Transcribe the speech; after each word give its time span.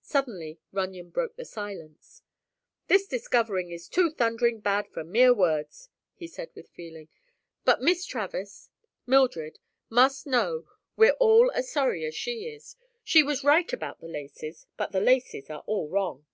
Suddenly 0.00 0.58
Runyon 0.72 1.10
broke 1.10 1.36
the 1.36 1.44
silence. 1.44 2.22
"This 2.86 3.06
discovery 3.06 3.74
is 3.74 3.90
too 3.90 4.08
thundering 4.10 4.60
bad 4.60 4.88
for 4.88 5.04
mere 5.04 5.34
words," 5.34 5.90
he 6.14 6.26
said 6.26 6.48
with 6.54 6.70
feeling; 6.70 7.10
"but 7.62 7.82
Miss 7.82 8.06
Travers—Mildred—must 8.06 10.26
know 10.26 10.66
we're 10.96 11.12
all 11.20 11.50
as 11.52 11.70
sorry 11.70 12.06
as 12.06 12.14
she 12.14 12.46
is. 12.46 12.76
She 13.04 13.22
was 13.22 13.44
right 13.44 13.70
about 13.70 14.00
the 14.00 14.08
laces, 14.08 14.66
but 14.78 14.92
the 14.92 15.00
laces 15.02 15.50
are 15.50 15.62
all 15.66 15.90
wrong. 15.90 16.24